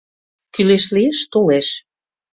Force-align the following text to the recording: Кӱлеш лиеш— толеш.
Кӱлеш 0.53 0.85
лиеш— 0.95 1.19
толеш. 1.33 1.67